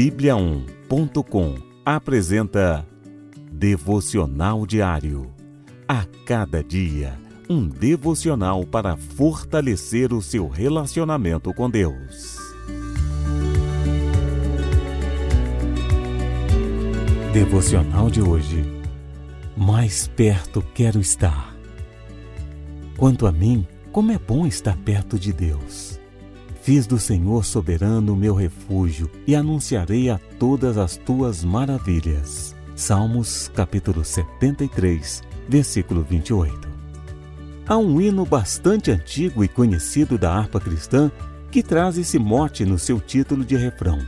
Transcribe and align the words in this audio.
Bíblia1.com 0.00 1.56
apresenta 1.84 2.88
Devocional 3.52 4.64
Diário. 4.64 5.30
A 5.86 6.06
cada 6.24 6.64
dia, 6.64 7.20
um 7.50 7.68
devocional 7.68 8.64
para 8.64 8.96
fortalecer 8.96 10.14
o 10.14 10.22
seu 10.22 10.48
relacionamento 10.48 11.52
com 11.52 11.68
Deus. 11.68 12.38
Devocional 17.34 18.08
de 18.08 18.22
hoje. 18.22 18.64
Mais 19.54 20.08
perto 20.08 20.62
quero 20.74 20.98
estar. 20.98 21.54
Quanto 22.96 23.26
a 23.26 23.32
mim, 23.32 23.66
como 23.92 24.12
é 24.12 24.18
bom 24.18 24.46
estar 24.46 24.78
perto 24.78 25.18
de 25.18 25.30
Deus. 25.30 25.99
Fiz 26.62 26.86
do 26.86 26.98
Senhor 26.98 27.42
soberano 27.42 28.14
meu 28.14 28.34
refúgio 28.34 29.10
e 29.26 29.34
anunciarei 29.34 30.10
a 30.10 30.20
todas 30.38 30.76
as 30.76 30.94
tuas 30.94 31.42
maravilhas. 31.42 32.54
Salmos 32.76 33.50
capítulo 33.54 34.04
73, 34.04 35.22
versículo 35.48 36.02
28. 36.02 36.68
Há 37.66 37.78
um 37.78 37.98
hino 37.98 38.26
bastante 38.26 38.90
antigo 38.90 39.42
e 39.42 39.48
conhecido 39.48 40.18
da 40.18 40.34
harpa 40.34 40.60
cristã 40.60 41.10
que 41.50 41.62
traz 41.62 41.96
esse 41.96 42.18
mote 42.18 42.66
no 42.66 42.78
seu 42.78 43.00
título 43.00 43.42
de 43.42 43.56
refrão: 43.56 43.98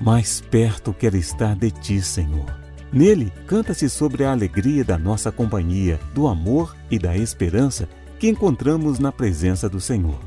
Mais 0.00 0.40
perto 0.40 0.94
quero 0.94 1.18
estar 1.18 1.54
de 1.54 1.70
ti, 1.70 2.00
Senhor. 2.00 2.46
Nele, 2.90 3.30
canta-se 3.46 3.90
sobre 3.90 4.24
a 4.24 4.32
alegria 4.32 4.82
da 4.82 4.96
nossa 4.96 5.30
companhia, 5.30 6.00
do 6.14 6.26
amor 6.26 6.74
e 6.90 6.98
da 6.98 7.14
esperança 7.14 7.86
que 8.18 8.28
encontramos 8.28 8.98
na 8.98 9.12
presença 9.12 9.68
do 9.68 9.80
Senhor. 9.80 10.18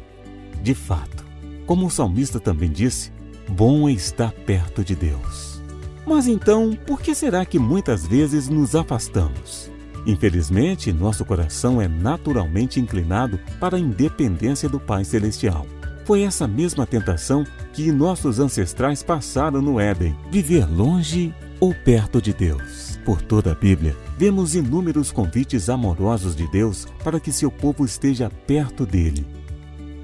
De 0.62 0.74
fato, 0.74 1.23
como 1.66 1.86
o 1.86 1.92
salmista 1.92 2.40
também 2.40 2.72
disse, 2.72 3.12
bom 3.50 3.88
é 3.88 3.92
estar 3.92 4.32
perto 4.32 4.84
de 4.84 4.96
Deus. 4.96 5.62
Mas 6.06 6.28
então, 6.28 6.78
por 6.86 7.02
que 7.02 7.16
será 7.16 7.46
que 7.46 7.58
muitas 7.58 8.06
vezes 8.06 8.50
nos 8.50 8.76
afastamos? 8.76 9.72
Infelizmente, 10.06 10.92
nosso 10.92 11.24
coração 11.24 11.82
é 11.82 11.88
naturalmente 11.88 12.80
inclinado 12.80 13.40
para 13.60 13.78
a 13.78 13.80
independência 13.80 14.68
do 14.68 14.80
Pai 14.80 15.06
Celestial. 15.06 15.66
Foi 16.06 16.24
essa 16.24 16.46
mesma 16.46 16.86
tentação 16.86 17.46
que 17.72 17.92
nossos 17.92 18.40
ancestrais 18.40 19.02
passaram 19.02 19.62
no 19.62 19.80
Éden: 19.80 20.16
viver 20.30 20.70
longe 20.70 21.34
ou 21.60 21.74
perto 21.74 22.22
de 22.22 22.34
Deus. 22.34 23.00
Por 23.06 23.22
toda 23.22 23.54
a 23.54 23.56
Bíblia, 23.56 23.96
vemos 24.18 24.56
inúmeros 24.56 25.12
convites 25.12 25.70
amorosos 25.70 26.36
de 26.36 26.50
Deus 26.52 26.86
para 27.04 27.20
que 27.20 27.32
seu 27.32 27.50
povo 27.50 27.86
esteja 27.86 28.30
perto 28.46 28.86
dele. 28.86 29.26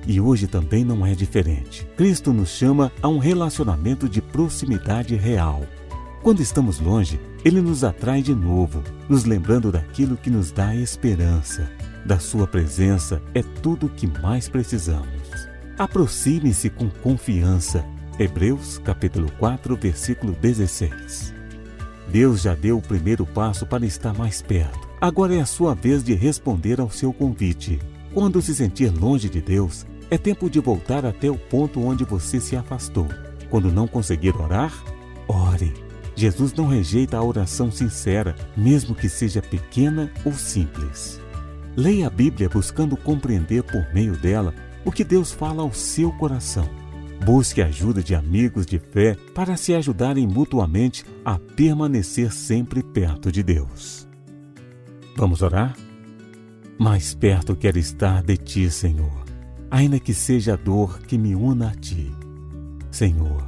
E 0.08 0.19
hoje 0.19 0.47
também 0.47 0.83
não 0.83 1.05
é 1.05 1.14
diferente. 1.14 1.88
Cristo 1.95 2.33
nos 2.33 2.50
chama 2.50 2.92
a 3.02 3.08
um 3.08 3.17
relacionamento 3.17 4.08
de 4.08 4.22
proximidade 4.22 5.16
real. 5.16 5.64
Quando 6.22 6.42
estamos 6.42 6.80
longe, 6.80 7.19
ele 7.45 7.61
nos 7.61 7.83
atrai 7.83 8.22
de 8.22 8.36
novo, 8.36 8.83
nos 9.08 9.23
lembrando 9.23 9.72
daquilo 9.72 10.17
que 10.17 10.30
nos 10.30 10.52
dá 10.52 10.75
esperança. 10.75 11.72
Da 12.05 12.20
sua 12.20 12.47
presença 12.47 13.22
é 13.33 13.42
tudo 13.42 13.86
o 13.86 13.89
que 13.89 14.08
mais 14.08 14.50
precisamos. 14.50 15.08
Aproxime-se 15.77 16.70
com 16.70 16.89
confiança. 16.89 17.86
Hebreus 18.20 18.80
capítulo 18.80 19.31
4, 19.39 19.77
versículo 19.77 20.33
16. 20.33 21.33
Deus 22.11 22.42
já 22.42 22.53
deu 22.55 22.77
o 22.77 22.81
primeiro 22.81 23.25
passo 23.25 23.66
para 23.66 23.86
estar 23.86 24.14
mais 24.14 24.42
perto. 24.42 24.89
Agora 25.00 25.36
é 25.36 25.39
a 25.39 25.45
sua 25.45 25.73
vez 25.73 26.03
de 26.03 26.14
responder 26.14 26.81
ao 26.81 26.89
seu 26.89 27.14
convite. 27.14 27.80
Quando 28.13 28.41
se 28.41 28.55
sentir 28.55 28.91
longe 28.91 29.29
de 29.29 29.39
Deus, 29.39 29.85
é 30.09 30.17
tempo 30.17 30.49
de 30.49 30.59
voltar 30.59 31.05
até 31.05 31.29
o 31.29 31.38
ponto 31.38 31.79
onde 31.81 32.03
você 32.03 32.39
se 32.39 32.55
afastou. 32.55 33.07
Quando 33.49 33.71
não 33.71 33.88
conseguir 33.88 34.35
orar, 34.35 34.73
ore. 35.27 35.73
Jesus 36.15 36.52
não 36.53 36.67
rejeita 36.67 37.17
a 37.17 37.23
oração 37.23 37.71
sincera, 37.71 38.35
mesmo 38.57 38.95
que 38.95 39.07
seja 39.07 39.41
pequena 39.41 40.11
ou 40.25 40.33
simples. 40.33 41.21
Leia 41.77 42.08
a 42.08 42.09
Bíblia 42.09 42.49
buscando 42.49 42.98
compreender 42.98 43.64
por 43.64 43.93
meio 43.93 44.17
dela 44.17 44.53
o 44.83 44.92
que 44.92 45.03
Deus 45.03 45.31
fala 45.31 45.61
ao 45.61 45.71
seu 45.71 46.11
coração. 46.14 46.67
Busque 47.23 47.61
ajuda 47.61 48.02
de 48.02 48.15
amigos 48.15 48.65
de 48.65 48.80
fé 48.80 49.15
para 49.36 49.55
se 49.55 49.73
ajudarem 49.73 50.27
mutuamente 50.27 51.05
a 51.23 51.37
permanecer 51.37 52.33
sempre 52.33 52.81
perto 52.81 53.31
de 53.31 53.43
Deus. 53.43 54.08
Vamos 55.15 55.42
orar? 55.42 55.75
Mais 56.80 57.14
perto 57.14 57.56
quero 57.56 57.78
estar 57.78 58.23
de 58.23 58.38
ti, 58.38 58.72
Senhor 58.72 59.30
ainda 59.72 60.00
que 60.00 60.14
seja 60.14 60.54
a 60.54 60.58
dor 60.58 61.00
que 61.02 61.17
me 61.17 61.36
una 61.36 61.70
a 61.70 61.76
ti. 61.76 62.12
Senhor, 62.92 63.44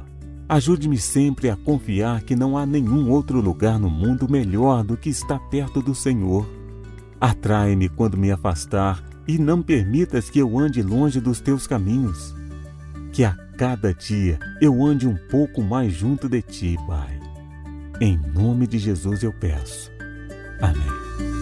ajude-me 0.48 0.98
sempre 0.98 1.50
a 1.50 1.56
confiar 1.56 2.22
que 2.22 2.36
não 2.36 2.56
há 2.56 2.64
nenhum 2.64 3.10
outro 3.10 3.40
lugar 3.40 3.78
no 3.78 3.90
mundo 3.90 4.30
melhor 4.30 4.84
do 4.84 4.96
que 4.96 5.10
estar 5.10 5.38
perto 5.50 5.82
do 5.82 5.94
Senhor. 5.94 6.46
Atrai-me 7.20 7.88
quando 7.88 8.16
me 8.16 8.30
afastar 8.30 9.02
e 9.26 9.38
não 9.38 9.62
permitas 9.62 10.30
que 10.30 10.38
eu 10.38 10.58
ande 10.58 10.82
longe 10.82 11.20
dos 11.20 11.40
teus 11.40 11.66
caminhos. 11.66 12.34
Que 13.12 13.24
a 13.24 13.32
cada 13.56 13.92
dia 13.92 14.38
eu 14.60 14.84
ande 14.84 15.06
um 15.06 15.16
pouco 15.30 15.62
mais 15.62 15.92
junto 15.92 16.28
de 16.28 16.42
ti, 16.42 16.76
Pai. 16.86 17.20
Em 18.00 18.18
nome 18.34 18.66
de 18.66 18.78
Jesus 18.78 19.22
eu 19.22 19.32
peço. 19.32 19.90
Amém. 20.60 21.41